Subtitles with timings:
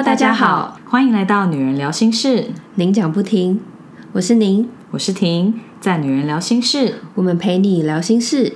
[0.00, 3.60] Hello，大家好，欢迎来到女人聊心事，您讲不停，
[4.12, 8.54] 我是您，我是婷，在女人聊心事，我们陪你聊心事。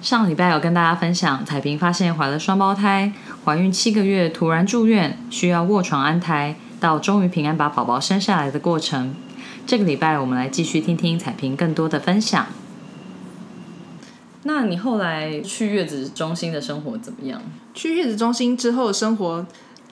[0.00, 3.12] 上礼拜有跟大家分享彩萍发现怀了双胞胎，
[3.44, 9.14] 怀孕七个月突然住院，需要卧床安胎，到终于平安把宝宝生下来的过程。
[9.64, 12.46] 这个礼拜我们来继续听听彩萍更多的分享。
[14.44, 17.40] 那你后来去月子中心的生活怎么样？
[17.74, 19.46] 去月子中心之后的生活，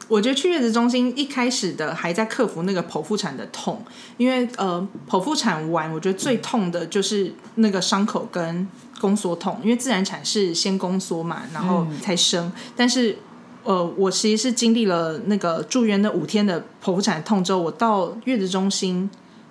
[0.08, 3.80] 我觉得去月子中心一开始的还在克服那个剖腹产的痛，
[4.16, 8.66] 因为呃剖腹产完，我觉得最痛的就是那个伤口跟
[9.00, 13.16] 宫缩痛，因为自然产是先宫缩嘛，然后才生，但是
[13.62, 19.08] 呃我其实是经历了那个住院那五天的剖腹产痛之后，我到月子中心。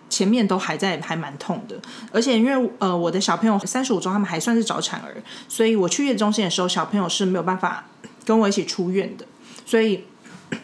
[0.09, 1.79] 前面都还在，还蛮痛的，
[2.11, 5.15] 而且因为呃我的小朋友三十五周，他们还算是早产儿，
[5.47, 7.85] 所以我去月子中心的时候，小朋友是没有办法
[8.25, 9.25] 跟我一起出院的，
[9.65, 10.03] 所以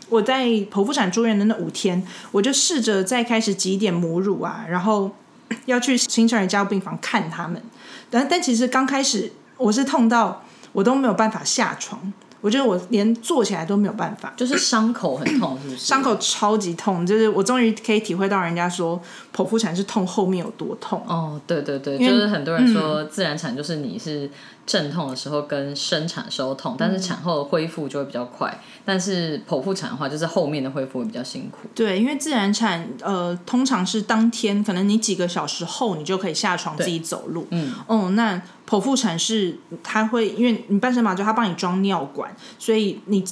[0.10, 5.16] 我在剖腹产住院的那五天，我就试着再开始挤点母乳啊，然后
[5.66, 7.62] 要去新生儿加护病房看他们，
[8.10, 12.12] 但但其实刚开始我是痛到我都没有办法下床。
[12.46, 15.78] 我觉得我连坐起来都没有办法，就是伤口很痛，是不是？
[15.78, 19.02] 伤口超级痛，就是我终于可以体会到人家说
[19.36, 21.04] 剖腹产是痛后面有多痛。
[21.08, 24.30] 哦，对对对，就是很多人说自然产就是你是。
[24.66, 28.60] 阵痛的时候跟生产时候痛，但是产后的恢复就会比较快。
[28.84, 31.68] 但是剖腹产的话，就是后面的恢复会比较辛苦。
[31.76, 37.48] 对，因为自然产呃，通常是当天，可能你几个小时后你就可以下床自己走路。
[37.52, 43.24] 嗯，哦，那剖腹产是它会，因为你半身麻醉，它帮你装尿管，所以你。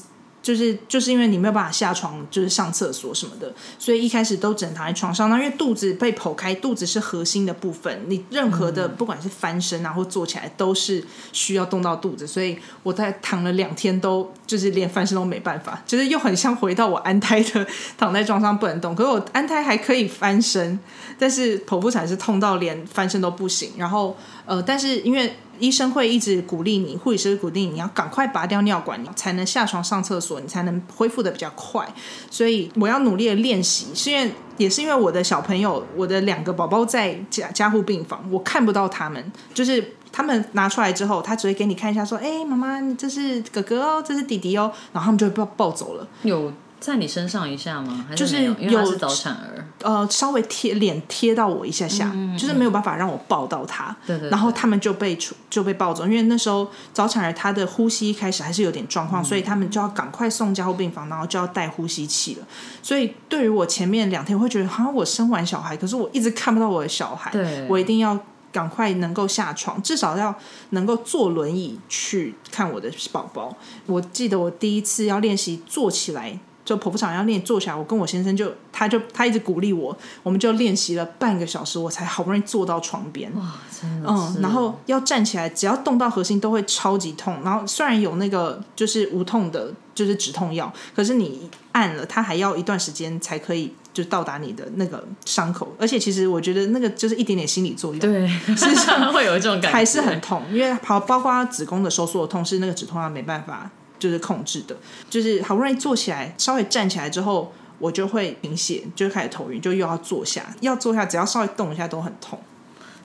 [0.44, 5.30] 就是就是因为你没有办法下床，就是上厕所什么的，所以一开始都只能躺在床上。
[5.30, 11.02] 那因为肚子被剖开，肚子是核心的部分，你任何的不管是翻身啊或坐起来都是
[11.32, 17.66] 需要动到肚子，所以我在躺了两天都就是连翻身都没办法，就是又很像回到我安胎的
[17.98, 18.94] 躺在床上不能动。
[18.94, 20.78] 可是我安胎还可以翻身，
[21.18, 23.72] 但是剖腹产是痛到连翻身都不行。
[23.78, 25.34] 然后呃，但是因为。
[25.59, 31.88] 医生会一直鼓励你，护理师鼓励你要赶快拔掉尿管，你才能下床上厕所，你才能恢复的比较快。
[32.30, 46.08] 所以我要努力的练习，是因为也是因为我的小朋友，我的两个宝宝在加加护病房，我看不到他们，就是他们拿出来之后，他只会给你看一下，说：“哎，妈妈，这是哥哥哦，这是弟弟哦。”然后他们就会抱抱走了。
[46.24, 46.52] 有。
[46.84, 48.06] 在你身上一下吗？
[48.14, 53.96] 就是有早产儿，呃，稍微贴脸贴到我一下下，就是没有办法让我抱到他。
[54.06, 54.30] 对对。
[54.30, 62.46] 然后他们就被出就被抱走，因为那时候早产儿他的呼吸一开始还是有点状况，所以他们就要赶快送加护病房，然后就要带呼吸器了。
[62.82, 67.32] 所以对于我前面两天会觉得，好像我生完小孩，可是我一直看不到我的小孩。
[67.70, 68.20] 我一定要
[68.52, 70.36] 赶快能够下床，至少要
[70.72, 73.56] 能够坐轮椅去看我的宝宝。
[73.86, 76.38] 我记得我第一次要练习坐起来。
[76.66, 83.29] 就剖腹产要练坐起来，我跟我先生就，他就他一直鼓励我，我们就练习了半个小时，我才好不容易坐到床边。
[83.35, 84.09] 哇，真的。
[84.09, 87.38] 嗯，然后要站起来，只要动到核心都会超级痛。
[87.44, 95.75] 然后虽然有那个就是无痛的，就是止痛药，可是你按了，它还要一段时间才可以就到达你的那个伤口。
[95.78, 103.69] 而且其实我觉得那个就是一点点心理作用，对，实际上会有一种感觉，还是很痛，因为包包括子宫的收缩的痛，是那个止痛药没办法。
[104.03, 104.75] 就是控制的，
[105.09, 112.38] 就是好不容易坐起来，稍微站起来之后，我就会贫血，就开始头晕，就又要坐下，要坐下，只要稍微动一下都很痛。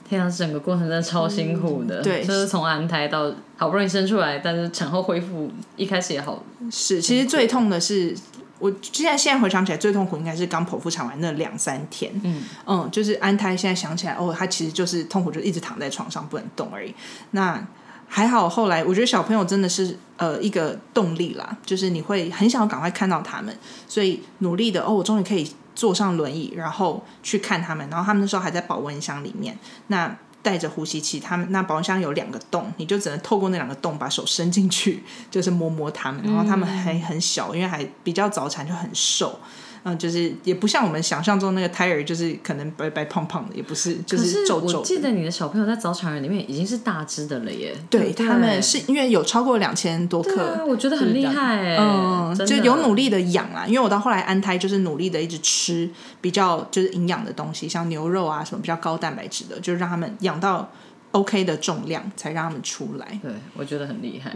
[0.08, 8.12] 天啊，整个过程真的超辛苦的，对，就是从安胎到好不容易生出来，但是产后恢复一开始也好，是，其实最痛的是，
[8.58, 16.92] 我现在现在回想起来，最痛苦应该是刚剖腹产完那两三天，嗯嗯，就是安胎，现在想起来，哦，他其实就是痛苦，就一直躺在床上不能动而已。
[17.30, 17.64] 那
[18.08, 23.56] 还好，后来我觉得小朋友真的是呃一个动力啦，就是你会很想要赶快看到他们，
[23.86, 27.88] 所以努力的哦，我终于可以坐上轮椅，然后去看他们。
[27.90, 29.56] 然后他们那时候还在保温箱里面，
[29.88, 36.22] 那带着呼吸器，他们那保温箱有两个洞，你就只能透过那两个洞把手伸进去，就是摸摸他们。
[36.24, 39.38] 然后他们还很小，因为还比较早产，就很瘦。
[39.84, 44.78] 嗯，就是也不像我们想象中那个胎儿，就是可能白白胖胖的，也不是，就是皱皱。
[44.78, 47.74] 我记得你的小朋友在早产儿里面已经是大只的了耶。
[47.88, 51.76] 对他们是因为有超过两千多克，我觉得很厉害。
[51.76, 55.88] 嗯，就有努力的养啊，因为我到后来安胎就是努力的一直吃
[56.20, 60.70] 比较就是营养的东西，像牛肉啊什么比较高蛋白质的，就是让他们养到
[61.12, 63.18] OK 的重量才让他们出来。
[63.22, 64.34] 对，我觉得很厉害。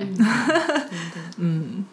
[1.39, 1.85] 嗯，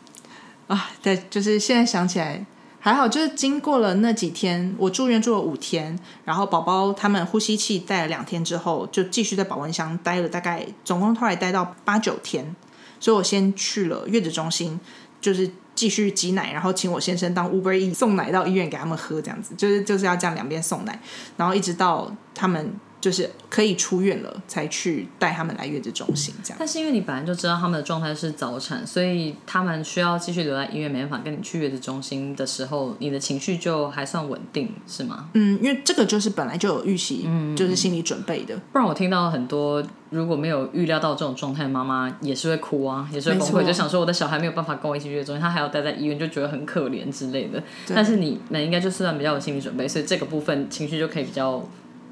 [0.67, 2.45] 啊，对，就是现在想起来。
[2.81, 12.55] 还好，就是经过了那几天，我住院住了五天，然后宝宝他们呼吸器带了两天之后，就继续在保温箱待了大概总共后来待到八九天，
[12.99, 14.79] 所以我先去了月子中心，
[15.19, 20.97] 就是继续挤奶，然后请我先生当 Uber E 送奶到医院给他们喝，这样子就是就是要这样两边送奶，
[21.35, 26.57] 然后一直到他们就是可以出院了，才去带他们来月子中心这样。
[26.59, 35.29] 但是因为你本来就知道他们的状态是早产，所以他们需要继续留在医院，没办法跟你去月子中心的时候，你的情绪就还算稳定，是吗？
[35.33, 38.55] 嗯，因为这个就是本来就有预习，就是心理准备的。
[38.71, 47.61] 不然我听到很多如果没有预料到这种状态的妈妈，也是会哭啊，也是会崩溃，就想说我的小孩没有办法跟我一起去月子中心，他还要待在医院，就觉得很可怜之类的。
[47.87, 51.63] 但是你们应该就算比较有心理准备，所以这个部分情绪就可以比较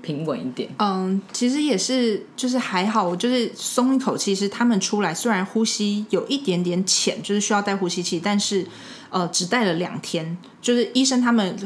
[0.08, 0.70] 平稳一点。
[0.80, 4.34] 嗯，其实也是，就是还好，我就是松一口气。
[4.34, 8.66] 是他们出来，虽然呼吸有一点点浅，就是需要带呼吸器，但是
[9.10, 10.38] 呃，只带了两天。
[10.62, 11.58] 就是医生他们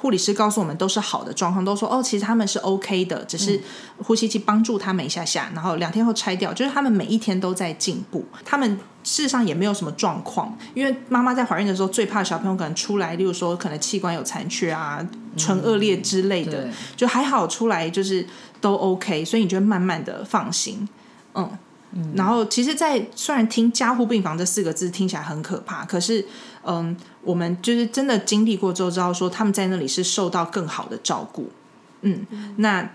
[0.00, 3.60] 护理师告诉我们都是好的状况，都说哦，其实他们是 OK 的，只是
[3.98, 6.52] 呼吸器帮助他们一下下，然后两天后拆掉。
[6.52, 15.04] 就是他们每一天都在进步，他们事实上也没有什么状况，因为妈妈在怀孕的时候最怕小朋友可能出来，例如说可能器官有残缺啊、
[15.36, 18.24] 唇腭裂之类的，对就还好出来就是
[18.60, 20.88] 都 OK，所以你就会慢慢的放心，
[21.34, 21.50] 嗯。
[22.14, 26.22] 然后，其实，在虽然听加护病房这四个字听起来很可怕，可是，
[26.62, 26.94] 嗯，
[27.28, 31.50] 我们就是真的经历过之后，知道说他们在那里是受到更好的照顾，
[32.00, 32.26] 嗯，
[32.56, 32.90] 那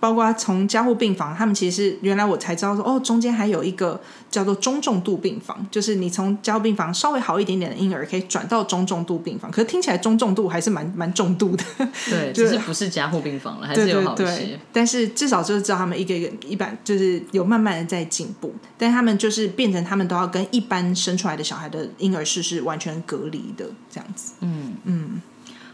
[0.00, 4.00] 包括从加护病房，他们其实原来我才知道说，哦，中间还有一个
[4.30, 11.64] 叫做中重度病房，就是你从加护病房稍微好一点点的婴儿可以转到中重度病房，可是听起来中重度还是蛮蛮重度的，
[12.08, 24.32] 对，就只是不是加护病房了，还是有好些。，但是至少就是知道他们一个一个一般就是有慢慢的在进步，但他们就是变成他们都要跟一般生出来的小孩的婴儿室是完全隔离的这样子。
[24.40, 25.22] 嗯嗯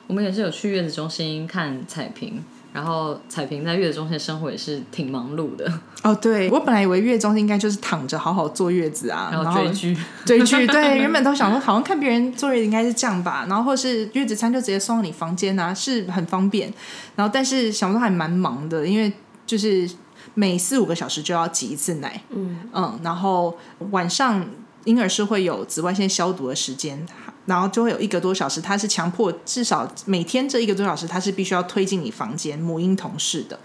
[0.09, 2.41] 我们也是有去月子中心看彩萍，
[2.77, 5.67] 然后彩萍在月子中心生活也是挺忙碌的，
[6.05, 9.97] 哦，对我本来以为月子中心应该就是躺着好好坐月子啊，然然后追剧。
[10.27, 16.71] 追剧，对，原本都想说好像看别人坐月子应该是这样吧，然后或是月子餐就直接送到你房间啊，是很方便。
[17.15, 19.11] 然后但是想说还蛮忙的，因为
[19.47, 19.89] 就是
[20.35, 23.57] 每四五个小时就要挤一次奶，嗯嗯，然后
[23.91, 24.45] 晚上
[24.85, 27.07] 婴儿是会有紫外线消毒的时间。
[27.47, 33.59] 然后就会有一个多小时，他是强迫至少每天这一个多小时，他是必须要推进你房间母婴同事的。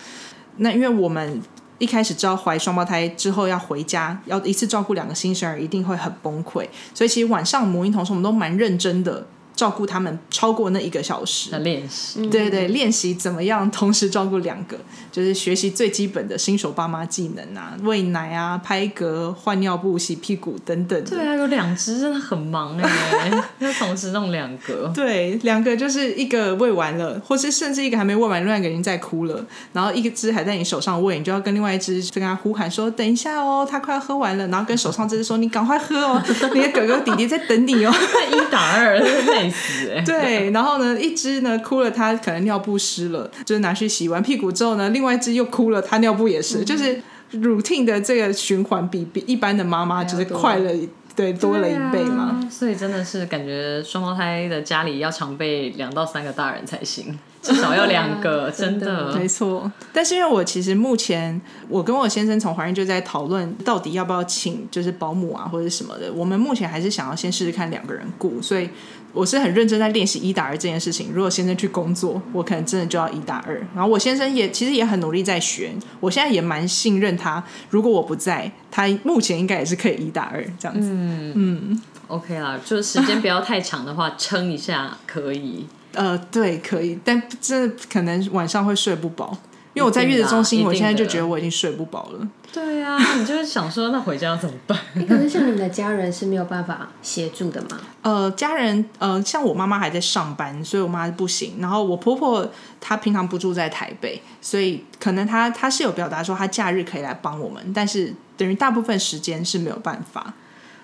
[0.58, 1.42] 那因为我们
[1.80, 6.68] 一开始知道怀双胞胎之后要回家，要一次照顾两个新生儿，一定会很崩溃。
[6.94, 9.26] 所以其实晚上母婴同事我们都蛮认真的
[9.62, 11.60] 照顾他们，超过那一个小时的。
[11.60, 14.76] 练习，对对，练习怎么样同时照顾两个，
[15.12, 21.00] 就是学习最基本的新手爸妈技能啊，喂奶啊、拍嗝、换尿布、洗屁股等等。
[21.04, 24.92] 对啊，有两只真的很忙哎， 要同时弄两个。
[24.96, 36.24] 对，两个就是一个喂完了，或是甚至一个还没喂完，另外一个已经在哭了，然后一个只还在你手上喂，你就要跟另外一只就跟他呼喊说：“等一下哦，他快要喝完了。”然后跟手上这只说：“你赶快喝哦，
[36.56, 37.94] 你的哥哥弟弟在等你哦。
[38.32, 40.02] 一打二，累死哎”！
[40.06, 47.02] 对，然后呢，一只呢哭了，它可能尿布湿了，就是拿去洗完屁股之后呢，另外一只又哭了，它尿布也湿，就是
[47.34, 52.24] routine 的这个循环比比一般的妈妈就是快了一，对，多了一倍嘛。
[52.24, 59.16] 啊所以真的是感觉双胞胎的家里要常备两到三个大人才行， 至少要两个， 真的。
[59.16, 61.40] 没错，但是因为我其实目前
[61.70, 68.70] 我跟我先生从怀孕就在讨论到底要不要请就是保姆啊或者什么的，我们目前还是想要先试试看两个人顾，所以
[69.14, 71.12] 我是很认真在练习一打二这件事情。
[71.14, 73.56] 如果先生去工作，我可能真的就要一打二。
[73.76, 77.44] 然后我先生也其实也很努力在学，我现在也蛮信任他。
[77.70, 80.90] 如果我不在，他目前应该也是可以一打二这样子。
[80.92, 85.66] 嗯 OK 啦，就是时间不要太长的话， 撑一下可以。
[85.94, 89.38] 呃，对，可以，但真的可能晚上会睡不饱。
[89.74, 92.28] 因为我在月子中心，我现在就觉得我已经睡不饱了。
[92.52, 94.78] 对啊，你就是想说，那回家要怎么办？
[94.96, 97.80] 诶可是像你们的家人是没有办法协助的嘛？
[98.02, 101.56] 呃，家人呃，像我妈妈还在上班，所以我妈不行。
[101.60, 102.46] 然后我婆婆
[102.82, 110.34] 她平常不住在台北，所以可能她她是有表达说她假日可以来帮我们，但是等于大部分时间是没有办法。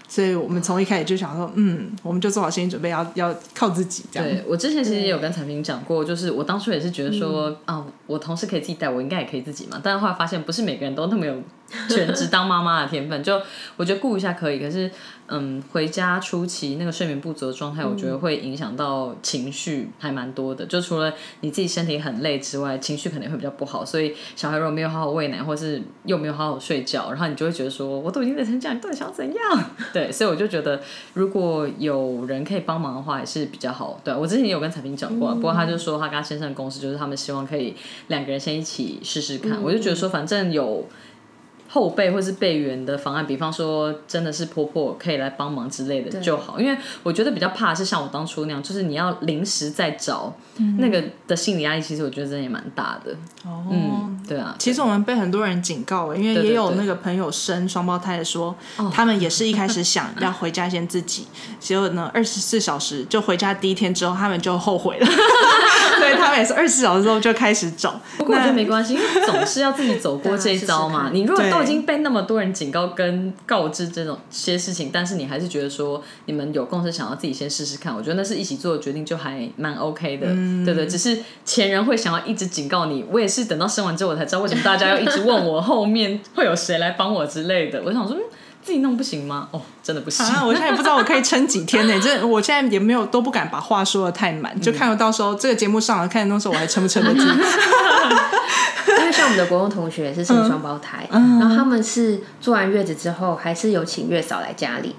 [0.07, 4.27] 所以我们从一开始就想说，嗯，我们就做好心理准备，要要靠自己这样。
[4.27, 9.79] 对我之前其实也有跟产品讲过，就是我当初也是觉得说，嗯啊，我同事可以自己带，我应该也可以自己嘛。
[9.83, 11.35] 但是后来发现，不是每个人都那么有
[11.89, 13.23] 全职当妈妈的天分。
[13.23, 13.41] 就
[13.75, 14.89] 我觉得顾一下可以，可是
[15.29, 20.65] 嗯，回家初期那个睡眠不足的状态，我觉得会影响到情绪，还蛮多的。
[20.65, 23.83] 就除了你自己身体很累之外，情绪可能会比较不好。
[23.83, 29.63] 所以小孩如果没有好好喂奶，或是又没有好好睡觉，然后你就会觉得说，我都已经累成这样，你到底想怎样？
[29.91, 30.81] 对，所以我就觉得，
[31.13, 33.99] 如果有人可以帮忙的话，也是比较好。
[34.05, 37.75] 对我之前也有跟彩萍讲过啊，不过他就说他跟他先生的公司就是他们希望可以
[38.07, 39.61] 两个人先一起试试看。
[39.61, 40.87] 我就觉得说，反正有。
[41.77, 46.59] 后备或是备援的方案，比方说真的是婆婆可以来帮忙之类的就好。
[46.59, 50.33] 因为我觉得比较怕是像我当初那样，就是你要临时再找
[50.77, 53.11] 那个的心理压力，其实我觉得真的也蛮大的。
[53.45, 54.55] 哦，嗯，对啊。
[54.59, 58.55] 其实我们被很多人警告，因为对对也有那个朋友生双胞胎的说，
[58.91, 61.27] 他们也是一开始想要回家先自己，
[61.59, 65.05] 结果呢，二十四小时就回家第一天之后，他们就后悔了，
[65.99, 67.99] 所以他们也是二十四小时之后就开始找。
[68.17, 71.09] 不过我觉得没关系，因为总是要自己走过这一招嘛。
[71.13, 80.87] 你如果都已经被那么多人警告跟告知这种些事情，但是你还是觉得说你们有共识，想要自己先试试看，我觉得那是一起做的决定，就还蛮 OK 的，嗯对对。
[80.87, 87.81] 只是前人会想要一直警告你，我也是等到生完之后我才知道为什么大家要一直问我 后面会有谁来帮我之类的。
[87.85, 88.21] 我想说，嗯，
[88.63, 89.47] 自己弄不行吗？
[89.51, 90.25] 哦，真的不行。
[90.25, 90.43] 啊！
[90.45, 97.21] 我现在也不知道我可以撑几天呢、这我现在也没有都不敢把话说的太满，就看到时候这个节目上了，看到时候我还撑不撑得住。
[98.99, 104.95] 因为像我们的国中同学是生双胞胎，然后他们是坐完月子之后，还是有请月嫂来家里。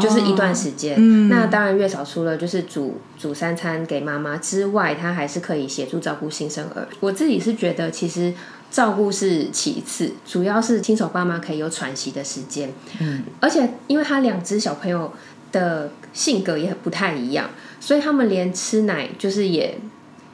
[0.00, 6.86] 就是一段时间，那当然月嫂除了就是煮煮三餐给妈妈之外，她还是可以协助照顾新生儿。
[7.00, 8.32] 我自己是觉得，其实
[8.70, 12.72] 照顾是其次，主要是新手爸妈可以有喘息的时间。
[13.00, 15.12] 嗯，而且因为他两只小朋友
[15.50, 19.78] 的性格也不太一样，所以他们连吃奶就是也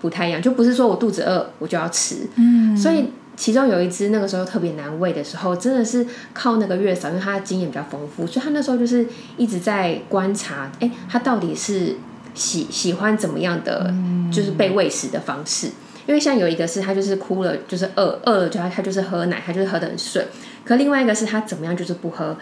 [0.00, 2.28] 不太一样，就不是说我肚子饿我就要吃。
[2.36, 6.04] 嗯，所以其中有一只那个时候特别难喂的时候，真的是
[6.34, 11.94] 靠那个月嫂，因为她的经验比较丰富，所以她那时候就是一直在观察，哎，她到底是
[12.34, 13.94] 喜喜欢怎么样的，
[14.32, 15.68] 就是被喂食的方式。
[16.06, 20.26] 因为像有一个是她就是哭了，就是饿饿了就她她就是喝奶，她就是喝的很顺。
[20.64, 22.36] 可另外一个是她怎么样就是不喝，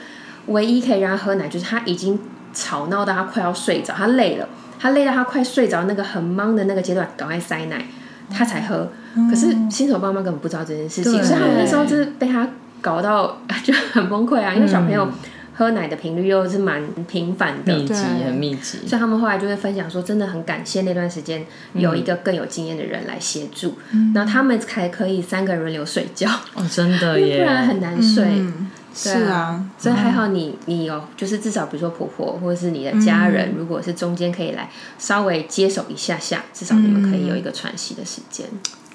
[0.46, 2.18] 唯一可以让她喝奶就是她已经
[2.54, 4.48] 吵闹到她快要睡着，她累了，
[4.78, 7.84] 她累到她快睡着那个很忙的那个阶段，赶快塞奶，
[8.30, 8.90] 她才喝。
[9.30, 11.22] 可是新手爸妈根本不知道这件事情，对。
[11.22, 12.48] 所以他们那时候就是被他
[12.80, 15.08] 搞到 就很崩溃啊，因为小朋友
[15.54, 23.74] 喝奶的频率又是蛮频繁的，密集很密集，所以他们后来就会分享说，真的很感谢那段时间有一个更有经验的人来协助，
[24.14, 28.24] 然后他们才可以三个人轮流睡觉，哦，真的耶，不然很难睡。
[28.24, 38.46] 嗯，是对啊，所以还好你你有，就是至少比如说婆婆或者是你的家人，如果是中间可以来稍微接手一下下，至少你们可以有一个喘息的时间。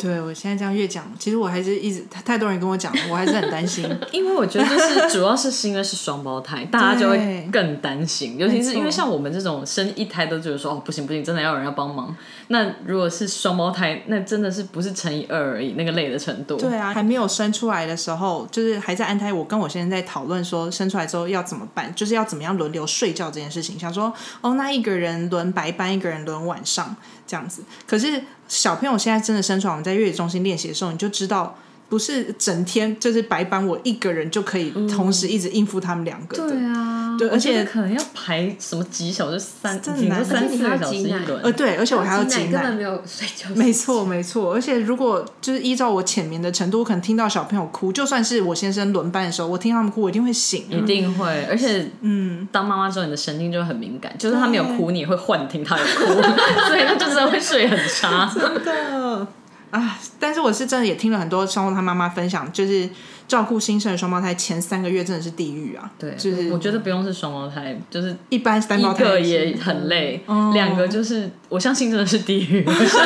[0.01, 3.85] 对我现在这样越讲，其实我还是一直太多人跟我讲，我还是很担心。
[4.11, 12.15] 因为我觉得就是主要是是因为是双胞胎，大家就会更担心，尤其是因为像我们这种生一胎都觉得说哦不行不行，真的要有人要帮忙。
[12.47, 16.57] 那如果是双胞胎，那真的是不是乘以二而已，那个累的程度。
[16.57, 19.31] 对啊，还没有生出来的时候，就是还在安胎。
[19.31, 23.79] 我跟我先生在讨论说，生出来之后要怎么办，就是要怎么样轮流睡觉这件事情。
[23.79, 27.63] 想说，哦，那一个人轮白班，一个人轮晚上这样子。
[27.87, 31.55] 可是小朋友现在真的生出来，我们在月子中心练习的时候，你就知道。
[31.91, 36.55] 不是整天就是白班，我一个人就可以同时一直应付他们两个的。
[36.55, 41.41] 啊，对而且可能要排什么几小时，三，真的难顶多三四个小时一轮。
[41.43, 43.49] 呃，对，而且我还要挤挤奶根本没有睡觉。
[43.55, 44.53] 没错，没错。
[44.53, 50.63] 而且如果就是依照我浅眠的程度，我可能听到小朋友哭，就算是我先生轮班的时候，我听他们哭，我一定会醒。
[50.69, 56.05] 一定会，而且嗯，当妈妈之后，你的神经就会很敏感，就是他没有哭，你也会幻听他有哭，
[56.69, 58.33] 所以他就真的会睡很差。
[58.33, 59.27] 真的
[59.71, 59.97] 啊！
[60.19, 62.89] 但是我是真的也听了很多双胞胎妈妈分享，就是
[63.27, 65.89] 照顾新生的双胞胎前三个月真的是地狱啊。
[65.97, 72.63] 对，就是我觉得不用是双胞胎，就是一般单胞胎个也很累，哦两个就是我相信真的是地狱。
[72.67, 72.97] 我相信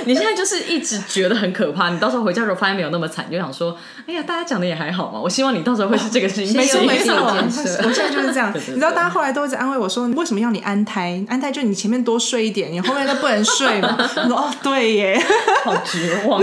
[0.06, 3.76] 你现在就是一直觉得很可怕，你到时候回家的时候发现没有那么惨，你就想说，
[4.06, 5.20] 哎呀，大家讲的也还好嘛。
[5.20, 6.56] 我希望你到时候会是这个心情。
[6.56, 8.52] 没 错没错，有我现在就是这样。
[8.52, 11.24] 对对对你知道，大家后来都一直安慰我说，为什么要你安胎？
[11.28, 13.96] 安胎就你前面多睡一点，你后面都不能睡嘛。
[14.16, 15.22] 我说哦，对耶，
[15.64, 16.42] 好绝望。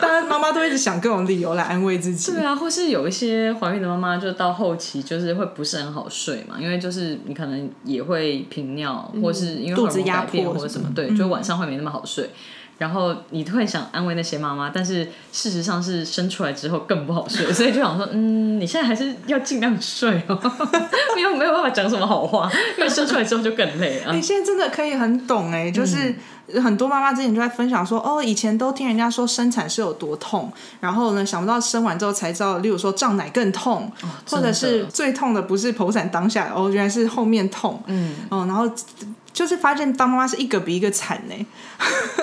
[0.00, 2.32] 大家妈妈都一直想各种理由来安慰自己。
[2.32, 12.30] 对啊，或是有一些怀孕的妈妈，就到后期就是会不是很好睡嘛，因为就是你可能也会频尿，或是因为肚子压迫或者什么，对，就晚上会没那么好睡。
[12.78, 20.38] 然后你会想安慰那些妈妈，但是事实上是生出来之后更不好睡，所以就想说，嗯，你现在还是要尽量睡哦，
[21.16, 24.20] 没有没有办法讲什么好话，因为生出来之后就更累啊你。
[24.20, 26.14] 现在真的可以很懂哎、就是
[26.62, 33.90] 很多妈妈之前就在分享说，哦，以前都听人家说生产是有多痛，然后呢，想不到生完之后才知道，例如说胀奶更痛，
[34.28, 38.70] 或者是最痛的不是剖产当下，哦，原来是后面痛，嗯，哦，然后。
[39.36, 41.46] 就是发现当妈妈是一个比一个惨呢，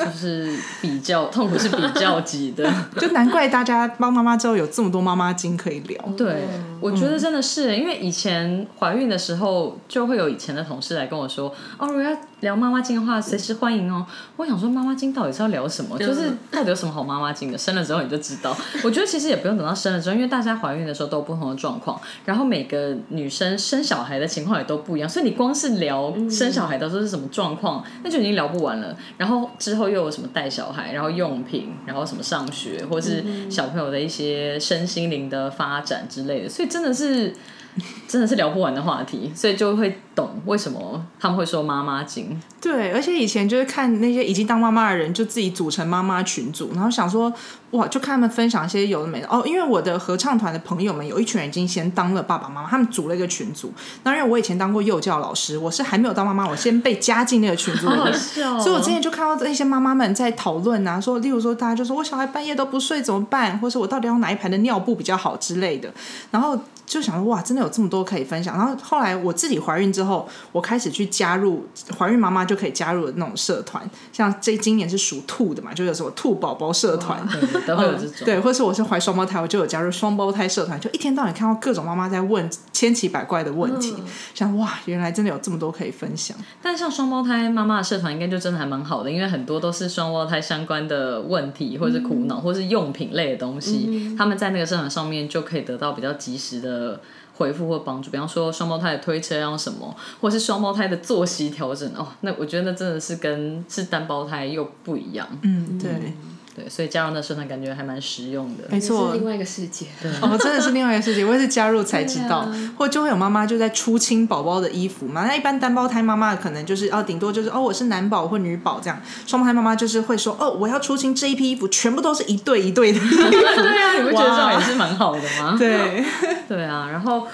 [0.04, 2.68] 就是比较痛苦是比较级的，
[2.98, 6.04] 就难怪大家当妈妈之后有这么多妈妈经可以聊。
[6.18, 6.48] 对，
[6.82, 14.06] 我觉得真的是，因为以前怀孕的时候，就会有以前的同事来跟我说：“哦，如果要聊妈妈经的话，随时欢迎哦。”
[14.38, 15.98] 我想说，妈妈经到底是要聊什么？
[15.98, 17.58] 就是到底有什么好妈妈经的？
[17.58, 18.56] 生了之后你就知道。
[18.84, 28.96] 我觉得其实也不用等到生了之后，因为大家怀孕的时候都有不同的状况，然后每个女生生小孩的情况也都不一样，所以你光是聊生小孩的时候是什么状况，那就已经聊不完了。
[29.18, 37.34] 然后之后又有什么带小孩，然后用品，然后什么上学，或是小朋友的一些身心灵的发展之类的，所以真的是。
[38.08, 42.40] 真的是聊不完的话题，所以就会懂为什么他们会说妈妈经。
[42.62, 47.34] 对，而且以前就是看那些已经当妈妈的人，就自己组成妈妈群组，然后想说
[47.72, 49.44] 哇，就看他们分享一些有的没的哦。
[49.46, 53.74] 因为我的合唱团的朋友们有一群人已经先当了爸爸妈妈，他们组了一个群组。
[54.04, 58.14] 那因为我以前当过幼教老师，我是还没有当妈妈，我先被加进那个群组里面，
[58.62, 65.92] 所以我之前就看到那些妈妈们在讨论啊，说例如说大家就说我小孩半夜都不睡怎么办，或是我到底要哪一排的尿布比较好之类的，
[66.30, 66.58] 然后。
[66.86, 68.58] 就想说哇，真的有这么多可以分享。
[68.58, 71.66] 然后后来我自己怀孕之后，我开始去加入
[71.98, 77.26] 怀孕妈妈就可以加入的那种社团，像这今年是属兔的嘛，就有什么兔宝宝社团，
[77.66, 78.14] 都会有这种。
[78.26, 83.96] 对，或是我是怀双胞胎，我就有加入双胞胎社团，就一天到晚看到各种妈妈在问千奇百怪的问题，
[84.34, 86.36] 想哇，原来真的有这么多可以分享。
[86.62, 96.73] 但像双胞胎妈妈的社团，应该就真的还蛮好的，因为很多都是双胞胎相关的问题，或者是苦恼，或是用品类的东西，他们在那个社团上面就可以得到比较及时的。
[96.74, 97.00] 的
[97.36, 105.28] 回复或帮助，比方说双胞胎的推车啊什么，或是双胞胎的作息调整哦，那我觉得那真的是跟是单胞胎又不一样。
[105.42, 106.14] 嗯，对。
[106.56, 108.64] 对，所以加入那社团感觉还蛮实用的。
[108.70, 109.88] 没错，另外一个世界。
[110.22, 111.26] 哦，真的是另外一个世界。
[111.26, 115.26] 我也是加入才知道，或就会有妈妈就在出清宝宝的衣服嘛。
[115.26, 119.02] 那一般单胞胎妈妈可能就是哦，顶多就是哦，我是男宝或女宝这样。
[119.26, 123.00] 双胞胎妈妈就是会说哦，我要出清这一批衣服，全部都是一对一对的。
[123.02, 125.56] 对啊，你不觉得这样也是蛮好的吗？
[125.58, 126.06] 对，
[126.48, 126.88] 对啊。
[126.92, 127.26] 然后，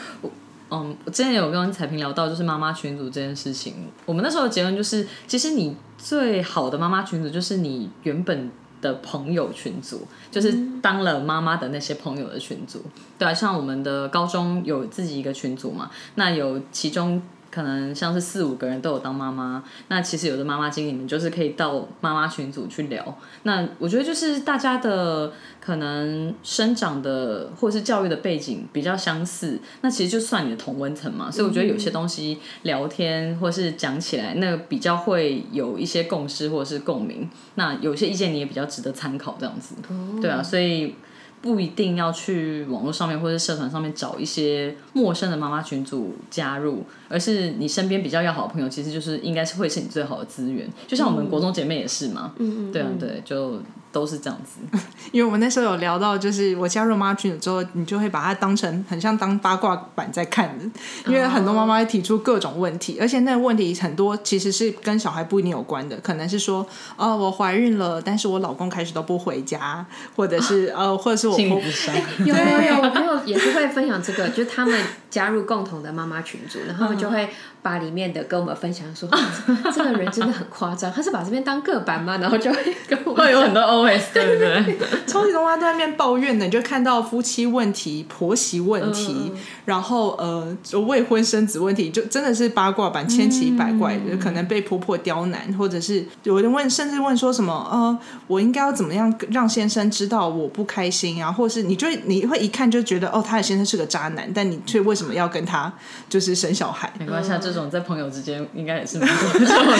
[0.71, 3.73] 嗯，我之前有跟彩萍聊到，就是妈妈群组这件事情。
[4.05, 8.49] 我们那时候的结论就是，其实你最好的妈妈群组就是你原本。
[8.81, 12.83] 的朋友群组，就是当了妈妈的那些朋友的群组，
[13.17, 17.21] 对啊，像我们的高中有自己一个群组嘛，那有其中。
[17.51, 23.17] 可能像是四五个人都有当妈妈，那其实有的妈妈经理们就是可以到妈妈群组去聊。
[23.43, 31.31] 那我觉得就是大家的可能生长的或是教育的背景比较相似，那其实就算你的同温层嘛。
[31.31, 37.29] 所以我觉得有些东西聊天或是讲起来，那比较会有一些共识或者是共鸣。
[37.55, 39.75] 那有些意见你也比较值得参考，这样子。
[40.21, 40.95] 对啊，所以。
[41.41, 50.67] 不一定要去网络上面或者社团上面找一些陌生的妈妈群组加入，而是你身边比较要好的朋友，其实就是应该是会是你最好的资源。
[50.87, 53.61] 就像我们国中姐妹也是嘛，嗯嗯，对啊，对，就。
[53.91, 54.59] 都是这样子，
[55.11, 60.65] 因为我们那时候有聊到，就是我加入妈妈群之后，你就会把它当成很像当八卦版在看的，
[61.07, 71.43] 因为很多妈妈会提出各种问题，而且那个问题很多其实是跟小孩不一定有关的，可能是说，哦，我怀孕了，但是我老公开始都不回家，或者是呃， 或者是我婆
[72.25, 77.29] 有有有，我朋友也是会分享这个，就是他们加入共同的妈妈群组，然后他们就会。
[77.61, 79.09] 把里面的跟我们分享说，
[79.75, 82.15] 这个人真的很夸张，他是把这边当个板吗？
[82.15, 84.77] 然后就会跟我会有很多 OS，对不对？
[85.05, 89.33] 超级多妈在那边抱怨的，你就看到夫妻问题、婆媳问题，
[89.65, 101.29] 然后呃未婚生子问题，就真的是八卦版，千奇百怪的，可能被婆婆刁难，或者是有人问，甚至问说什么呃，我应该要怎么样让先生知道我不开心啊？
[101.29, 105.71] 或是你就你会一看就觉得哦，他的先生是个渣男，但你却为什么要跟他
[106.09, 106.91] 就是生小孩？
[106.99, 107.29] 没关系。
[107.41, 109.77] 这种在朋友之间应该也是没有这种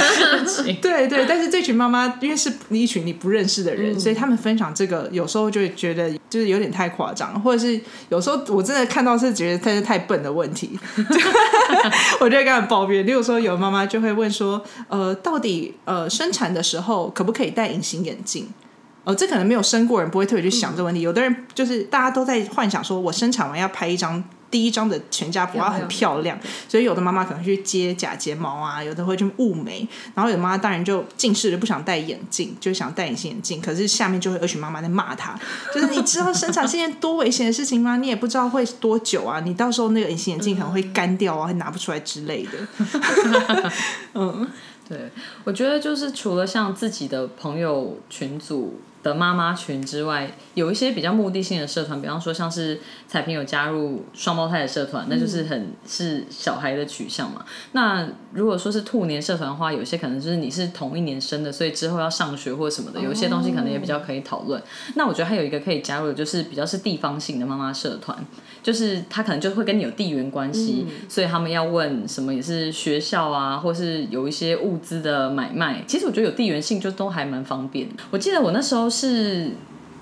[0.48, 0.78] 事情。
[0.82, 7.78] 对对，但是这群妈妈因为是一群你不认识的人，所以他们分享这个有时候就会觉得就是有点太夸张，或者是
[8.08, 10.80] 有时候我真的看到是觉得他是太笨的问题，
[12.22, 13.06] 我就会跟他抱怨。
[13.06, 18.48] 例如说，有妈妈就会问说：“呃，到底呃生产的时候可不可以戴隐形眼镜？”
[19.04, 21.02] 呃，这可能没有生过人不会特别去想这个问题。
[21.02, 24.24] 有的人就是大家都在幻想说，我生产完要拍一张。
[24.52, 33.62] 第一张的全家福要很漂亮，所以有的妈妈可能去接假睫毛啊，有的会去雾眉，然后有的妈妈当然就近视就，不想戴眼镜，就想戴隐形眼镜。
[33.62, 35.40] 可是下面就会有群妈妈在骂她，
[35.74, 37.98] 就是你知道生产是件多危险的事情吗？
[37.98, 43.72] 你也不知道会多久啊，你到时候那个隐形眼镜可能会干掉啊，会拿不出来之类的。
[44.16, 44.48] 嗯，
[44.88, 45.12] 对，
[45.44, 48.80] 我觉得就是除了像自己的朋友群组。
[49.02, 57.46] 的妈妈群之外，有一些比较目的性的社团，比方说像是彩萍有加入双胞胎的社团，那就是很是小孩的取向嘛。
[57.72, 64.62] 那如果说是兔年社团的话，有些可能就是你是同一年生的，所以之后要上学或者什么的，有一些东西可能也比较可以讨论。
[64.96, 68.18] 那我觉得还有一个可以加入的，就是比较是地方性的妈妈社团，
[68.62, 75.84] 就是他可能就会跟你有地缘关系，所以他们要问什么也是学校啊，或是有一些物资的买卖。
[75.88, 77.88] 其实我觉得有地缘性就都还蛮方便。
[78.12, 79.52] 我记得我那时候是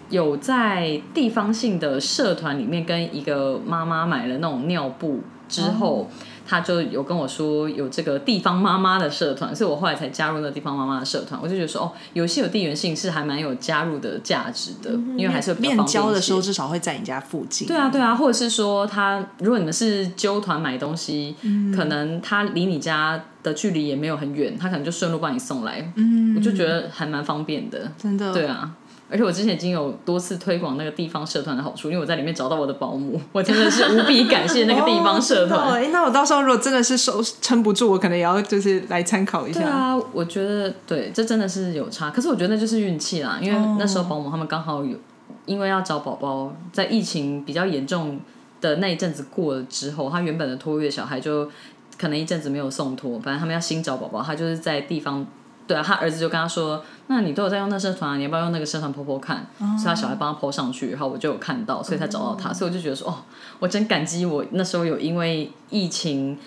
[0.10, 6.10] 有在地方性的社团里面跟一个妈妈买了那种尿布之后。
[6.48, 11.38] 他就有跟我说有这个地方妈妈的社团，所以我后来才加入那个地方妈妈的社团。
[11.44, 17.68] 我就觉得说，哦，有些有地缘性是还蛮有加入的价值的，因为还是面交的时候至少会在你家附近。
[17.68, 21.36] 对啊，对啊，或者是说他如果你们是揪团买东西，
[21.76, 25.92] 可能他离你家的距离也没有很远，他可能就顺路帮你送来。
[25.96, 28.34] 嗯，我就觉得还蛮方便的，真的。
[28.34, 28.72] 对啊。
[29.10, 35.74] 而且我之前已经有多次推广那个地方社团的好处，因为我在里面找到我的保姆， 我真的是无比感谢那个地方社团。
[35.74, 39.62] 哎，那我到时候如果真的是收撑不住，我可能也要就是来参考一下。
[39.62, 42.10] 对啊，我觉得对，这真的是有差。
[42.10, 44.98] 可是我觉得那就是运气啦，因为那时候保姆他们刚好有，
[45.46, 48.20] 因为要找宝宝，在疫情比较严重
[48.60, 51.50] 的那一阵子过了之后，他原本的托育小孩就
[51.98, 55.26] 可能一阵子没有送托，反正他们要新找宝宝，他就是在地方。
[55.68, 62.54] 对啊，他儿子就跟他说：“那你都有在用那社团，啊你要不要用那个社团婆婆看？”所以他小孩帮他泼上去，然后我就有看到，所以才找到他。
[62.54, 63.16] 所以我就觉得说：“哦，
[63.60, 66.38] 我真感激我那时候有因为疫情。”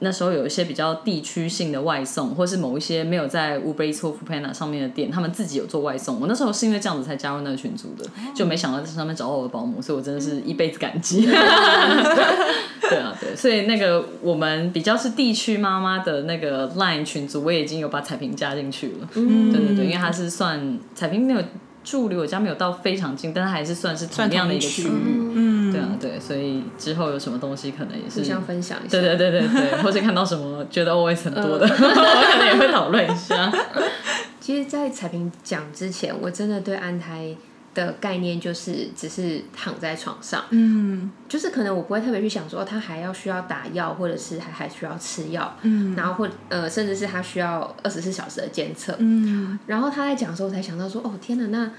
[0.00, 6.20] 那时候有一些比较地区性的外送，或是某一些没有在 Uber Eats 或 Foodpanda 上面的店，他们自己有做外送。
[6.20, 8.04] 我那时候是因为这样子才加入那个群组的，
[8.34, 11.26] 就没想到在上面找到我的保姆，所以我真的是一辈子感激。
[11.26, 19.08] 对啊，对，所以那个我们比较是地区妈妈的那个 Line 群组，我也已经有把彩萍加进去了。
[19.14, 21.42] 嗯，对对对，因为它是算彩萍没有。
[21.86, 24.90] 住离我家没有到非常近，但是还是算是同样的一个区域。
[24.90, 28.98] 嗯，对啊，对，所以之后有什么东西可能也是互相分享一下。
[28.98, 33.52] 对对对对对，或是看到什么觉得 always 很多的， 我可能也会讨论一下。
[34.40, 37.36] 其实，在彩萍讲之前，我真的对安胎。
[37.74, 51.70] 的概念就是只是躺在床上，嗯，就是可能我不会特别去想说他还要需要打药，或者是还还需要吃药，嗯，然后或呃甚至是他需要二十四小时的监测，嗯，然后他在讲的时候我才想到说，哦天哪，那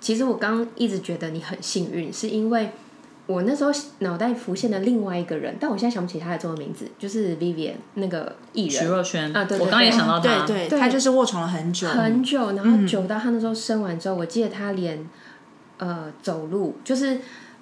[0.00, 2.72] 其实我刚一直觉得你很幸运，是因为
[3.26, 15.06] 我那时候脑袋浮现的另外一个人，但我现在想不起他的中文名字，就是 Vivian 那个艺人徐若瑄啊，对，我刚也想到他，对对，他就是卧床了很久很久，然后久到他那时候生完之后，我记得他连。
[15.76, 17.18] 呃，走路就是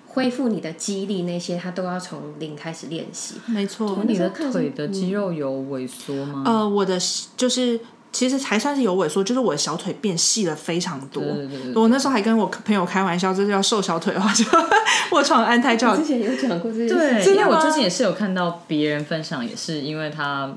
[0.06, 3.36] 恢复你的肌力，那些他都要从零开始练习。
[3.46, 6.42] 没错，你的腿的肌肉有萎缩吗？
[6.44, 6.98] 呃，我的
[7.38, 7.80] 就是
[8.12, 11.22] 其实还算是有萎缩，就是我的小腿变细了非常多。
[11.74, 14.44] 我那时候还跟我朋友开玩笑，就是要瘦小腿的话，就
[15.16, 15.96] 卧床安胎就好。
[15.96, 20.54] 之前有讲过这些，对，因为我最近也是有看到别人分享，也是因为他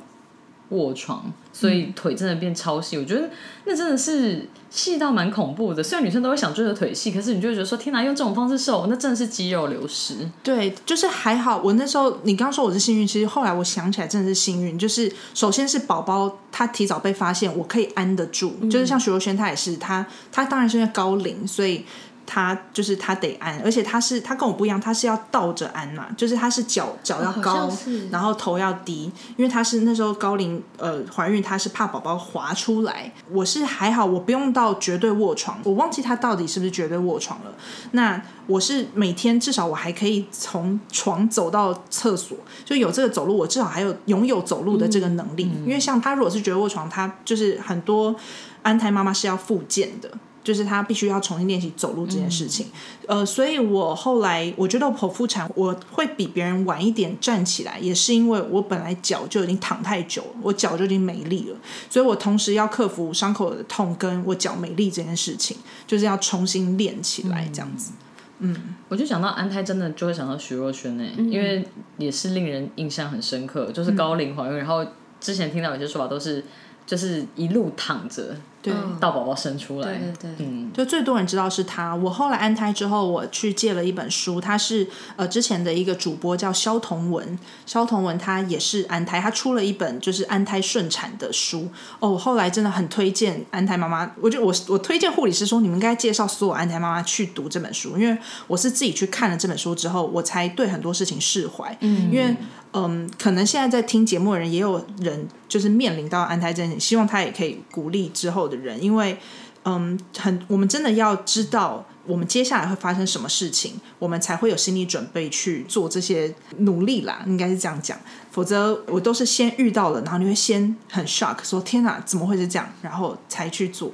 [0.70, 1.32] 卧床。
[1.58, 3.30] 所以腿真的变超细，我觉得
[3.63, 5.82] 那真的是细到蛮恐怖的。
[5.82, 10.15] 虽然女生都会想追求腿细，可是你就会觉得说，天哪，用这种方式瘦，那真的是肌肉流失。
[10.44, 11.62] 对，就是还好。
[11.63, 14.78] 我那时候你刚说我是幸运，其实后来我想起来真的是幸运。
[14.78, 18.52] 就是首先是宝宝他提早被发现，我可以安得住。
[18.70, 21.86] 就是像徐若瑄，她也是，她她当然是因为高龄，所以。
[22.26, 27.70] 他就是他得安，而且他是他跟我不一样，他是要倒着安嘛，就是他是脚脚要高，
[28.12, 33.12] 然后头要低，因为他是那时候高龄呃怀孕，他是怕宝宝滑出来。
[33.32, 37.54] 我是还好，我不用到绝对卧床，我忘记他到底是不是绝对卧床了。
[37.92, 45.50] 那我是每天至少我还可以从床走到厕所，就有这个走路，我至少还有拥有走路的这个能力。
[45.66, 48.16] 因为像他如果是绝对卧床，他就是很多
[48.62, 50.10] 安胎妈妈是要复健的。
[50.45, 52.67] 就是他必须要重新练习走路这件事情，
[53.08, 61.58] 呃，所以我后来我觉得剖腹产我会比别人晚一点站起来，也是因为我本来脚就已经躺太久了，我脚就已经没力了，
[61.89, 67.93] 所以我同时要克服伤口的痛跟我脚没力这件事情，就是要重新练起来这样子。
[68.38, 68.55] 嗯，
[68.88, 74.86] 我就想到安胎真的就会想到徐若瑄诶，因为也是令人印象很深刻，就是高龄怀孕，然后
[75.19, 76.45] 之前听到有些说法都是
[76.86, 78.38] 就是一路躺着。
[78.71, 81.93] 对，到宝宝生出来，对对对，嗯，就最多人知道是他。
[81.95, 91.69] 我后来安胎之后，我去借了一本书，他是呃之前的一个主播叫肖同文，肖同文他也是安胎，他出了一本就是安胎顺产的书。
[91.99, 101.78] 哦，我后来真的很推荐安胎妈妈，我就我我推荐护理师说，你们应该介绍所有安胎妈妈去读这本书，因为我是自己去看了这本书之后，我才对很多事情释怀。
[101.82, 102.36] 嗯，因为
[102.76, 108.58] 嗯，可能现在在听节目的人也有人就是面临到安胎这件事，希望他也可以鼓励之后的。
[108.58, 109.18] 人，因为
[109.64, 117.98] 嗯，很我们真的要知道我们接下来会发生什么事情，我们才会有心理准备去做这些努力啦，应该是这样讲。
[118.30, 123.92] 否则我都是先遇到了，然后你会先很 shock，说天哪，怎么会是这样，然后才去做。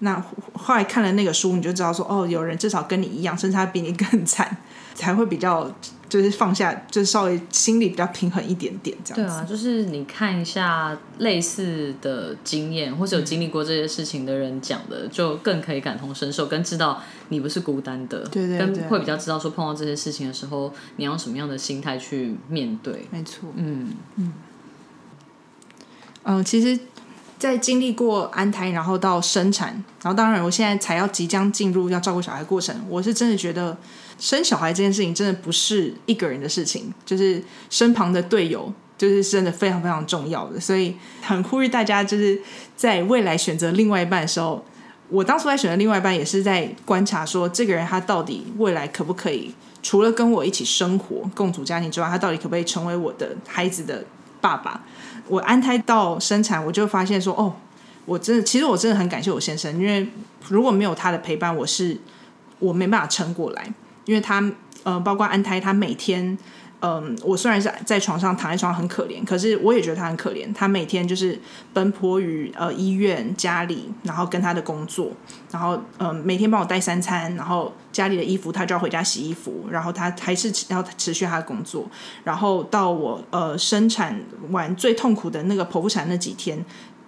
[0.00, 0.20] 那
[0.54, 4.56] 后来看了那个书，你就知道说，哦，有人至少跟你一样，甚至他比你更惨，
[4.94, 5.70] 才会比较
[6.08, 9.26] 就是放下，就是稍微心里比较平衡一点点这样。
[9.26, 23.06] 对啊，就是你看一下类似的经验，或者有经历过这些事情的人讲的，就更可以感同身受，跟知道你不是孤单的，对对，跟会比较知道说碰到这些事情的时候，你要用什么样的心态去面对。
[23.10, 24.32] 没错，嗯嗯
[26.24, 26.78] 嗯，其实。
[27.38, 33.76] 在经历过安胎，然后到生产，然后当然我现在才要即将进入要照顾小孩过程，我是真的觉得
[34.18, 42.40] 生小孩这件事情真的不是一个人的事情，就是身旁的队友就是真的非常非常重要的，所以很呼吁大家就是
[42.76, 44.64] 在未来选择另外一半的时候，
[45.08, 54.04] 我当初在选择另外一半也是在观察说这个人他到底未来可不可以除了跟我一起生活共组家庭之外，他到底可不可以成为我的孩子的
[54.40, 54.80] 爸爸。
[55.26, 57.52] 我安胎到生产，我就发现说，哦，
[58.04, 60.06] 我真的，其实我真的很感谢我先生，因为
[60.48, 61.96] 如果没有他的陪伴，我是
[62.58, 63.72] 我没办法撑过来，
[64.04, 64.42] 因为他，
[64.82, 66.36] 呃，包括安胎，他每天。
[66.84, 70.52] 嗯，我虽然是在床上躺在床上很可怜，可是我也觉得他很可怜。
[70.52, 71.38] 他每天就是
[71.72, 75.12] 奔波于呃医院、家里，然后跟他的工作，
[75.52, 81.88] 然后嗯每天帮我带三餐，然后家里的衣服他就要回家洗衣服，然后他还是要持续他的工作，
[82.24, 86.58] 然后到我呃生产完最痛苦的那个剖腹产那几天。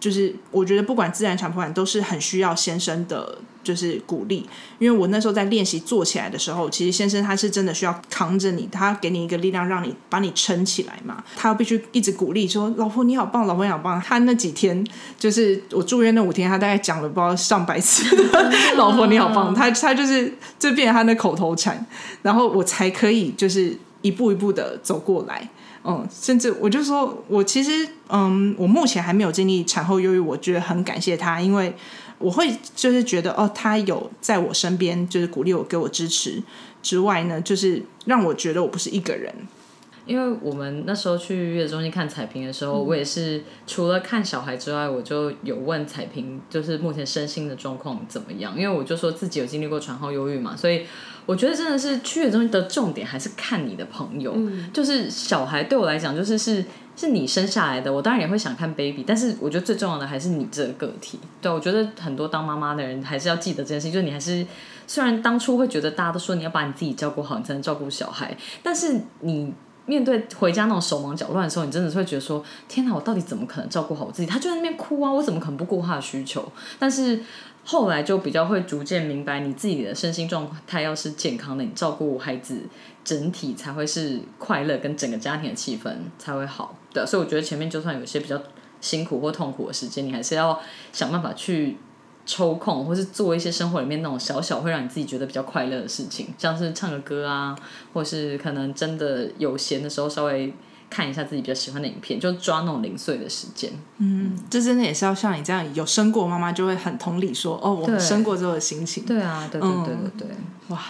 [0.00, 4.46] 就是我觉得不管自然产、剖产都是很需要先生的，就是鼓励。
[4.78, 11.24] 因为我那时候在练习做起来的时候，其实先生他是真的需要扛着你，他给你一个力量，让你把你撑起来嘛。
[11.36, 14.86] 他必须一直鼓励说：“老婆你好棒，老婆你好棒。”他那几天
[15.18, 18.04] 就是我住院那五天，他大概讲了不知道上百次
[18.76, 21.86] “老婆你好棒”，他他就是这变成他的口头禅，
[22.22, 23.74] 然后我才可以就是
[24.04, 25.48] 一步一步的走过来。
[25.86, 31.74] 嗯，甚至我就说，我其实，嗯，我目前还没有经历产后忧郁，我觉得很感谢他，因为
[32.18, 36.42] 我会就是觉得，哦，他有在我身边，就是鼓励我，给我支持
[36.82, 39.34] 之外呢，就是让我觉得我不是一个人。
[40.06, 48.54] 因为我们那时候去月子中心看彩屏的时候，我也是除了看小孩之外，我就有问彩屏，就是目前身心的状况怎么样？
[48.54, 50.84] 因为我就说自己有经历过产后忧郁嘛，所以
[51.24, 54.36] 我觉得真的是去月子中心的重点还是看你的朋友。
[54.72, 56.62] 就是小孩对我来讲，就是是
[56.94, 61.18] 是你生下来的，我当然也会想看 baby，但是我觉得最重要的还是你这个个体。
[61.40, 64.46] 对，我觉得很多当妈妈的人还是要记得这件事情，就是你还是
[64.86, 69.54] 虽然当初会觉得大家都说你要把你自己照顾好，你才能照顾小孩，但是你。
[69.86, 74.26] 面对回家那种手忙脚乱的时候，你真的是会觉得说：“天哪，我到底怎么可能照顾好我自己？
[74.26, 77.22] 他就在那边哭啊，我怎么可能不顾他的需求？”但是
[77.64, 82.62] 后来就比较会逐渐明白，你自己的身心状态要是健康的，你照顾孩子
[83.04, 87.06] 整体才会是快乐，跟整个家庭的气氛才会好的。
[87.06, 88.40] 所以我觉得前面就算有些比较
[88.80, 90.58] 辛苦或痛苦的时间，你还是要
[90.92, 91.76] 想办法去。
[92.26, 97.54] 抽空，或是做一些生活里面那种小小会让你自己觉得比较快乐的事情，像是唱个歌啊，
[97.92, 100.54] 或是可能真的有闲的时候稍微
[100.88, 103.70] 看一下自己比较喜欢的影片，就抓那种零碎的时间。
[103.98, 109.04] 嗯，这真的也是要像你这样有生过妈妈，就会很同理说，哦，我们生过之后的心情。
[109.04, 110.28] 对啊，对对对对对，
[110.68, 110.80] 哇，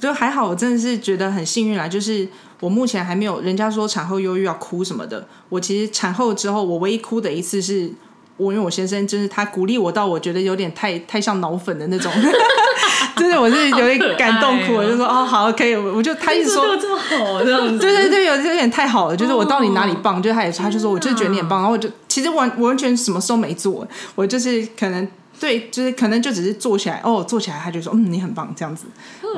[0.00, 7.92] 就还好，我真的是觉得很幸运啦，就是我目前还没有人家说产后忧郁要哭什么的，我其实产后之后，我唯一哭的一次是。
[8.36, 12.12] 我因为我先生就是他鼓励我到我觉得有点太太像脑粉的那种，
[13.16, 25.06] 真的我是有点感动哭，我就说哦好可以，我就他一直说这么好这样子， 对对对，有有点太好了，就是我到底哪里棒，就他也他就说我就觉得你很棒，然后我就其实完完全什么事都没做，我就是可能。
[25.38, 28.86] 对，就是可能就只是做起来哦，做起来他就说嗯，你很棒这样子。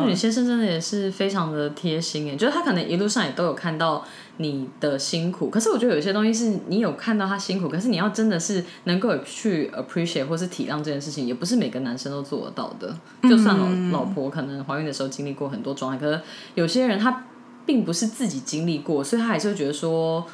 [0.07, 4.05] 女先生真的也是非常的贴心耶，就是他可能一路上也都有看到
[4.39, 12.97] 你的辛苦，可是我觉得有些东西是你有看到他辛苦，可是你要真的是能够去 appreciate 或是体谅这件事情，也不是每个男生都做得到的。
[13.29, 16.21] 就算老老婆可能怀孕的时候经历过很多状态，可是
[16.55, 17.27] 有些人他
[17.65, 20.27] 并不是自己经历过，所以他还是会觉得说，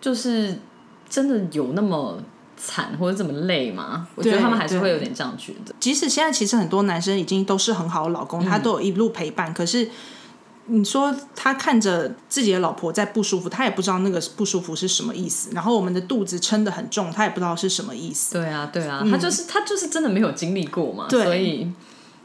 [0.00, 0.58] 就是
[1.08, 2.20] 真的有那么。
[2.56, 4.06] 惨或者这么累吗？
[4.14, 5.74] 我觉得他们还是会有点这样觉得。
[5.80, 9.52] 即使现在其实很多男生已经都是很好的老公，他都有一路陪伴。
[9.52, 9.90] 可是
[10.66, 15.50] 你说他看着自己的老婆在不舒服，他也不知道那个不舒服是什么意思。
[15.52, 18.34] 然后我们的肚子撑得很重，他也不知道是什么意思。
[18.34, 21.08] 对啊，对啊，他就是他就是真的没有经历过嘛。
[21.08, 21.70] 所以，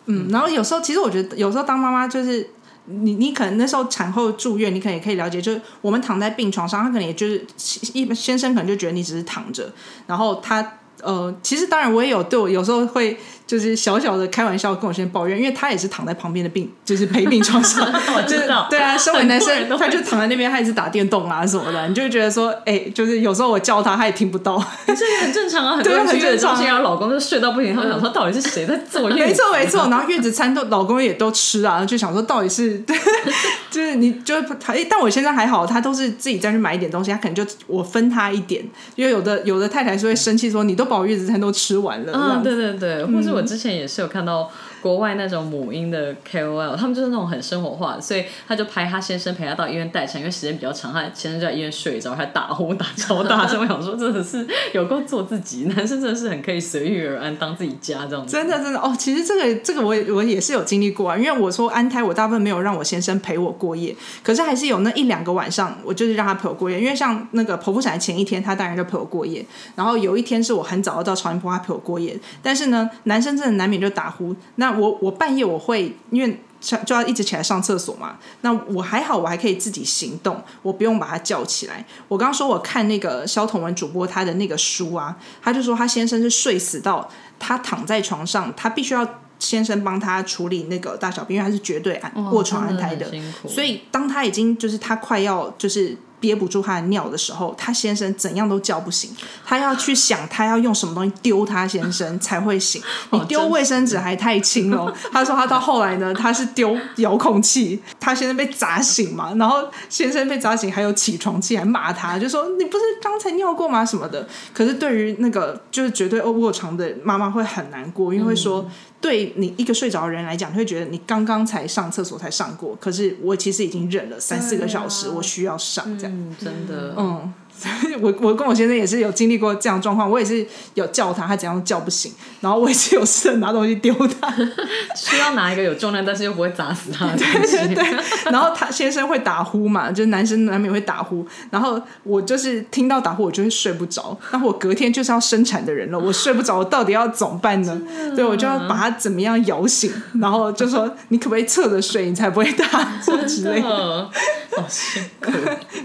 [0.06, 2.50] 嗯，然后有时候其实我觉得有时候当妈妈就是。
[2.92, 7.46] 你你可能那时候产后住院，你可能也可以了解，就是我们躺在病床上，他可能也就是
[7.94, 9.72] 一先生可能就觉得你只是躺着，
[10.08, 13.20] 然后他呃，其实当然我也有对我有时候会
[13.50, 17.84] 就是小小的开玩笑跟我先抱怨，因为他也是躺在旁边的病， 就是陪病床上，
[18.16, 24.64] 我知道，对啊，身为男生他就躺在那边，他也是打电动啊什么的，你就会觉得说，哎、就是有时候我叫他，他也听不到。
[24.86, 29.10] 这也很正常啊，很多月子中心，正常然后老公就睡到不行，他们想说到底是谁在做？
[29.10, 32.80] 没错没错，然后月子餐都老公也都吃啊，就想说到底是，
[33.72, 38.64] 就是你就是他，诶但我现在还好，他都是自己再去买一点东西，他可能就我分他一点，
[38.96, 53.62] 因为有的有的太太是会生气说你都把我月子餐都吃完了，这嗯，对对对，或是我我之前也是有看到国外那种母婴的 KOL，他们就是那种很生活化，所以他就拍他先生陪他到医院待产，因为时间比较长，他先生在医院睡着，还打呼打超大声。
[53.62, 58.32] 我想说，真的是有够做自己，男生真的是很可以随遇而安，当自己家这样子。
[58.32, 76.40] 真的真的哦，其实这个这个我也我也是有经历过啊，因为我说安胎，我大部分没有让我先生陪我过夜，可是还是有那一两个晚上，我就是让他陪我过夜，因为像那个剖腹产前一天，他当然就陪我过夜，然后有一天是我很早要到超音波，他陪我过夜，但是呢，男生真的难免就打呼，那我我半夜我会因为。
[76.86, 81.86] 就要一直起来上厕所嘛，那我还好，我还可以自己行动，我不用把他叫起来。
[82.10, 89.08] 我刚刚说我看那个肖同文主播他的那个书啊，他就说他先生是睡死到他躺在床上，他必须要
[89.40, 93.10] 先生帮他处理那个大小便，因为他是绝对安卧床安胎的，
[93.48, 95.98] 所以当他已经就是他快要就是。
[96.20, 99.10] 憋不住他的尿的时候，他先生怎样都叫不醒，
[99.46, 102.82] 他要去想他要用什么东西丢他先生才会醒。
[103.12, 114.28] 你丢卫生纸还太轻了，他说他到后来呢，他是丢遥控器，他先生被砸醒嘛，然后先生被砸醒还有起床气，还骂他，就说你不是刚才尿过吗什么的。
[114.54, 118.70] 可是对于那个就是绝对卧床的妈妈会很难过，因为会说。
[119.02, 126.14] 对你一个睡着的人来讲，会觉得你刚刚才上厕所才上过，可是我其实已经忍了三四个小时，我需要上这样。
[126.14, 127.34] 嗯，真的，嗯，
[128.02, 130.46] 我我跟我先生也是有经历过这样状况，我也是
[130.76, 134.34] 有叫他，他怎样叫不醒，然后我也是有试着拿东西丢他，
[134.96, 137.58] 需要拿一个有重量但是又不会砸死他的 东西。
[137.58, 138.00] 对对，
[138.32, 147.82] 然后他先生会打呼嘛，就是男生难免会打呼，然后我就是听到打呼我就会睡不着，那我隔天就是要生产的人了，我睡不着，我到底要怎么办呢？
[148.16, 152.66] 对，我就要把他怎么样摇醒，然后就说你可不可以侧着睡，你才不会打
[153.06, 153.70] 呼之类的。
[153.70, 154.10] 的，
[154.58, 155.32] 好辛苦。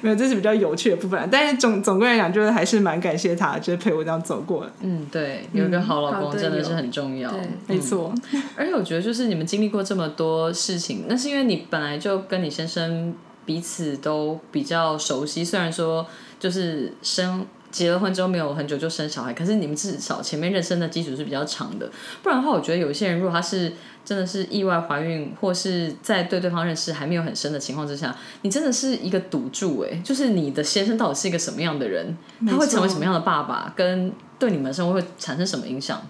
[0.02, 4.70] 没有，这是比较有趣的部分，但是总总归来讲，就是还是蛮感谢他，就是陪我这样走过来。
[4.82, 7.30] 嗯，对，有一个好老公真的是很重要。
[7.30, 8.12] 对没错，
[8.54, 13.14] 而且我觉得，就是你们经历过这么多事情，那是因为你本来就跟你先生
[13.46, 15.42] 彼此都比较熟悉。
[15.42, 16.06] 虽然说
[16.38, 21.90] 就是生结了婚之后没有很久就生小孩，可是你们至少前面认识的基础是比较长的。
[22.22, 23.72] 不然的话，我觉得有一些人如果他是
[24.04, 36.00] 真的是意外怀孕，或是在对对方认识还没有很深的情况之下，你真的是一个赌注哎，就是你的先生到底是一个什么样的人，他会成为什么样的爸爸，跟对你们的生活会产生什么影响，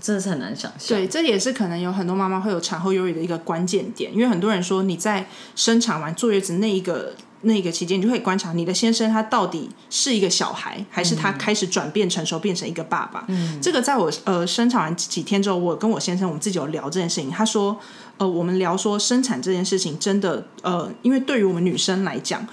[0.00, 0.96] 真的是很难想象。
[0.96, 13.24] 对，这也是可能有很多妈妈会有产后忧郁的一个关键点，因为很多人说你在生产完坐月子那一个那个期间，你就可以观察你的先生他到底是一个小孩，还是他开始转变成熟变成一个爸爸。
[13.28, 17.78] 嗯，这个在我呃生产完几天之后，我跟我先生我们自己有聊这件事情，他说
[18.18, 22.46] 呃我们聊说生产这件事情真的呃，因为对于我们女生来讲，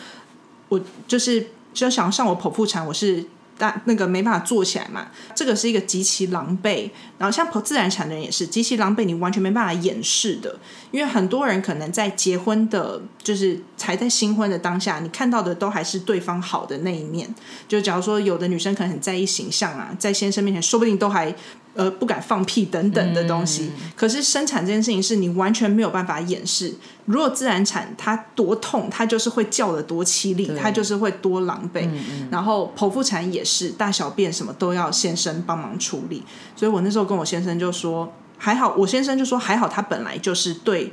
[0.70, 3.26] 我就是就想上我剖腹产，我是。
[3.58, 10.60] 但那个没办法做起来嘛，这个是一个极其狼狈，然后像剖自然产的人也是极其狼狈，你完全没办法掩饰的，
[10.92, 17.34] 因为很多人可能在结婚的，就是才在新婚的当下，你看到的都还是对方好的那一面。
[17.68, 21.34] 就假如说有的女生可能很在意形象啊，在先生面前说不定都还
[21.78, 23.72] 呃不敢放屁等等的东西。
[23.96, 26.76] 可是生产这件事情是你完全没有办法掩饰。
[27.06, 31.88] 如果自然产，它多痛，它就是会叫的多凄厉，它就是会多狼狈。
[32.30, 36.24] 然后剖腹产也是，大小便什么都要先生帮忙处理。
[36.56, 40.92] 所以我那时候跟我先生就说，还好，我先生就说还好，他本来就是对。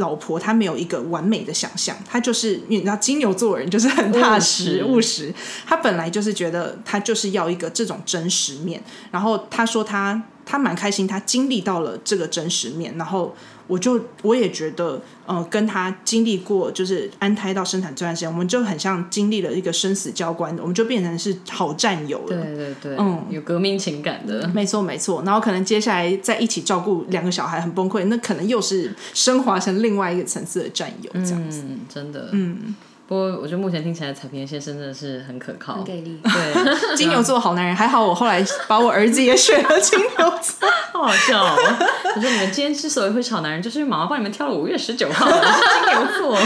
[0.00, 5.32] 老婆她没有一个完美的想象，她就是你知道金牛座的人就是很踏实务实，
[5.64, 8.82] 她本来就是觉得她就是要一个这种真实面，
[9.12, 13.34] 然后她说他他蛮开心，他经历到了这个真实面，然后
[13.66, 22.28] 我就我也觉得，呃，跟他经历过就是安胎到生产这段时间，我们就很像经历了一个生死交关的，我们就变成是好战友了。
[22.28, 24.48] 对对对，嗯有革命情感的。
[24.48, 31.62] 没错没错，然后可能接下来在一起照顾两个小孩很崩溃，那可能又是升华成另外一个层次的战友这样子。
[31.68, 32.74] 嗯，真的，嗯。
[33.10, 36.16] 不过我觉得目前听起来彩萍先生真的是很可靠，很给力。
[36.22, 40.70] 对，金牛座好男人，还好我后来把我儿子也选了金牛座。
[40.94, 41.56] 好好笑哦。
[42.14, 46.38] 我说你们今天之所以会吵男人，就是因为妈妈帮你们挑了五月十九号，我是金牛座。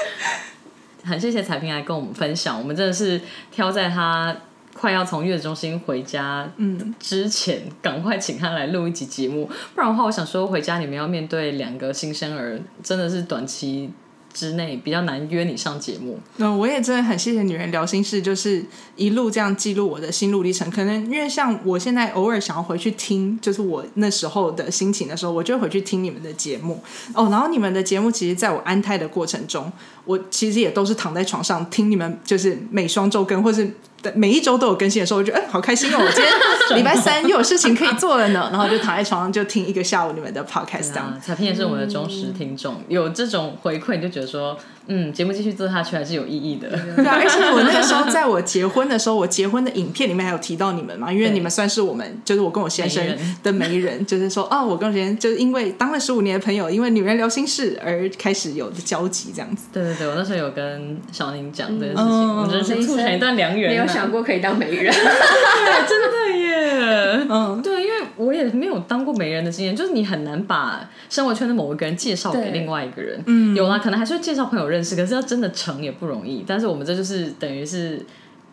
[1.04, 3.18] 很谢谢彩萍来跟我们分享，我们真的是
[3.50, 4.36] 挑在他
[4.74, 13.90] 快要从月子中心回家，嗯，之前赶快请他来录一集节目，不然的话，我想说回家你们要面对两个新生儿，真的是短期。
[14.36, 18.62] 之内比较难约你上节目，那我也真的很谢谢女人聊心事，就是
[18.94, 20.70] 一路这样记录我的心路历程。
[20.70, 26.82] 可能因为像我现在偶尔想要回去听，就是我那时候的心情的时候，我就回去听你们的节目
[27.14, 27.30] 哦。
[27.30, 29.72] 然后你们的节目，其实在我安胎的过程中，
[30.04, 33.74] 我其实也都是躺在床上听你们，就是每双周更，或是。
[34.14, 35.98] 每一周都有更新的时候，我觉得哎，好开心哦！
[35.98, 36.32] 我今天
[36.78, 40.90] 礼拜三又有事情可以做了呢，然后就躺在床上就听一个下午你们的 podcast。
[40.90, 44.56] 这样，彩萍也是我们的忠实听众，有这种回馈，你就觉得说。
[44.88, 46.68] 嗯，节目继续做下去还是有意义的。
[46.68, 53.04] 对啊，而且我那个时候在我结婚的时候，我结婚的影片里面还有提到你们嘛，因为你们算是我们，就是我跟我先生
[53.42, 59.66] 的媒人，就是说，哦，我跟我先生就是因为当了十五年的朋友，因为女人聊心事而开始有的交集这样子。
[59.72, 63.70] 对对对，我那时候有跟小宁讲这件事情，我真是促成一段良缘。
[63.70, 67.26] 没有想过可以当媒人， 对，真的耶。
[67.28, 73.20] 嗯，对，因为我也没有当过媒人的经验，就是你很难把生活圈的某一个人介绍给另外一个人。
[73.26, 74.75] 嗯，有啊，可能还是会介绍朋友认。
[74.76, 76.44] 认识，可是要真的成也不容易。
[76.46, 78.04] 但是我们这就是等于是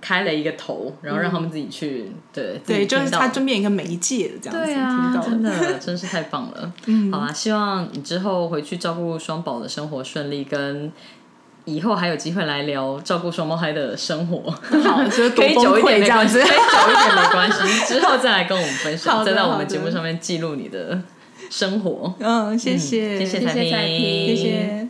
[0.02, 4.66] 开了一个头，然后让他们自己去，对对，就是他就变一个媒介这样子。
[4.66, 6.74] 对啊，真的真是太棒了。
[6.88, 10.92] 嗯，好啊，希望你之后回去照顾双宝的生活顺利，跟
[11.66, 14.52] 以后还有机会来聊照顾双胞胎的生活。
[14.84, 15.02] 好，
[15.36, 17.94] 可以久一点这样子，可以久一点没关系。
[17.94, 21.02] 之后再来跟我们分享，再到我们节目上面记录你的
[21.50, 22.14] 生活。
[22.20, 24.90] 嗯，谢谢，谢谢彩萍，谢谢。